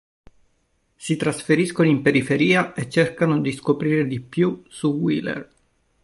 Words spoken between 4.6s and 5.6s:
su Wyler.